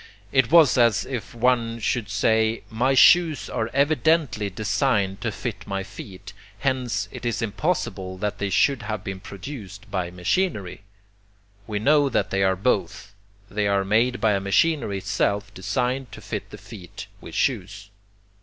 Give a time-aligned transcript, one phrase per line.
[0.31, 5.83] It was as if one should say "My shoes are evidently designed to fit my
[5.83, 10.81] feet, hence it is impossible that they should have been produced by machinery."
[11.67, 13.13] We know that they are both:
[13.47, 17.91] they are made by a machinery itself designed to fit the feet with shoes.